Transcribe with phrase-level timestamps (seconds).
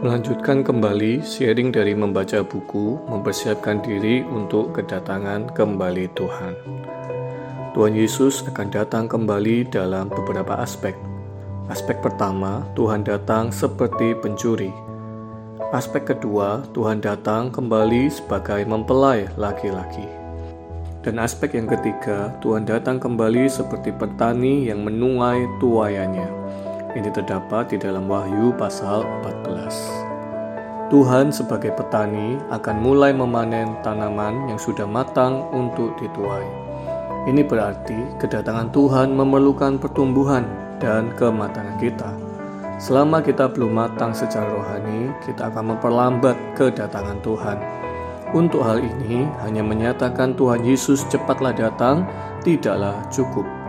[0.00, 6.56] Melanjutkan kembali sharing dari membaca buku, mempersiapkan diri untuk kedatangan kembali Tuhan.
[7.76, 10.96] Tuhan Yesus akan datang kembali dalam beberapa aspek.
[11.68, 14.72] Aspek pertama, Tuhan datang seperti pencuri.
[15.68, 20.08] Aspek kedua, Tuhan datang kembali sebagai mempelai laki-laki.
[21.04, 26.40] Dan aspek yang ketiga, Tuhan datang kembali seperti petani yang menuai tuayannya.
[26.90, 30.90] Ini terdapat di dalam Wahyu pasal 14.
[30.90, 36.42] Tuhan sebagai petani akan mulai memanen tanaman yang sudah matang untuk dituai.
[37.30, 40.42] Ini berarti kedatangan Tuhan memerlukan pertumbuhan
[40.82, 42.10] dan kematangan kita.
[42.82, 47.58] Selama kita belum matang secara rohani, kita akan memperlambat kedatangan Tuhan.
[48.34, 52.02] Untuk hal ini, hanya menyatakan Tuhan Yesus cepatlah datang
[52.42, 53.59] tidaklah cukup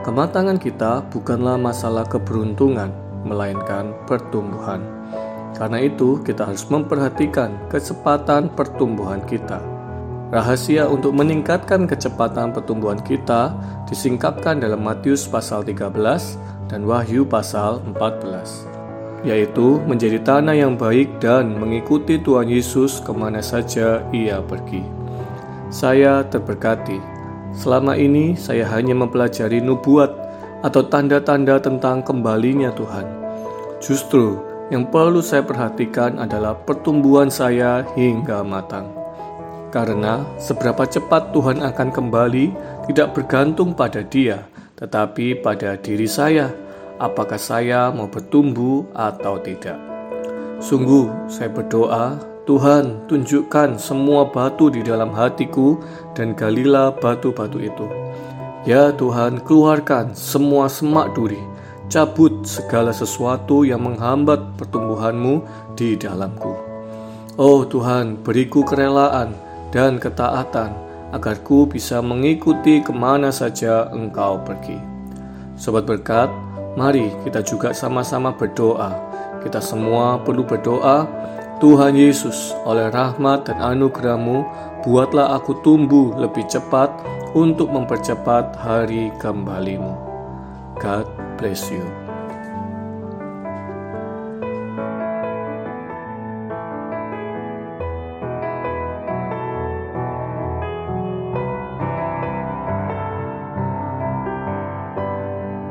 [0.00, 2.88] Kematangan kita bukanlah masalah keberuntungan,
[3.20, 4.80] melainkan pertumbuhan.
[5.52, 9.60] Karena itu, kita harus memperhatikan kecepatan pertumbuhan kita.
[10.32, 13.52] Rahasia untuk meningkatkan kecepatan pertumbuhan kita
[13.92, 15.92] disingkapkan dalam Matius pasal 13
[16.72, 18.80] dan Wahyu pasal 14
[19.20, 24.80] yaitu menjadi tanah yang baik dan mengikuti Tuhan Yesus ke mana saja ia pergi.
[25.68, 27.19] Saya terberkati
[27.50, 30.10] Selama ini saya hanya mempelajari nubuat
[30.62, 33.06] atau tanda-tanda tentang kembalinya Tuhan.
[33.80, 34.38] Justru
[34.70, 38.92] yang perlu saya perhatikan adalah pertumbuhan saya hingga matang.
[39.70, 42.46] Karena seberapa cepat Tuhan akan kembali
[42.90, 44.46] tidak bergantung pada Dia,
[44.78, 46.50] tetapi pada diri saya,
[46.98, 49.78] apakah saya mau bertumbuh atau tidak.
[50.60, 55.76] Sungguh, saya berdoa Tuhan, tunjukkan semua batu di dalam hatiku
[56.16, 57.84] dan galilah batu-batu itu.
[58.64, 61.40] Ya Tuhan, keluarkan semua semak duri,
[61.92, 65.44] cabut segala sesuatu yang menghambat pertumbuhanmu
[65.76, 66.56] di dalamku.
[67.36, 69.36] Oh Tuhan, beriku kerelaan
[69.68, 70.72] dan ketaatan
[71.12, 74.80] agar ku bisa mengikuti ke mana saja Engkau pergi.
[75.60, 76.32] Sobat berkat,
[76.72, 78.96] mari kita juga sama-sama berdoa.
[79.40, 81.08] Kita semua perlu berdoa
[81.60, 84.48] Tuhan Yesus, oleh rahmat dan anugerahmu,
[84.80, 86.88] buatlah aku tumbuh lebih cepat
[87.36, 89.92] untuk mempercepat hari kembalimu.
[90.80, 91.04] God
[91.36, 92.09] bless you.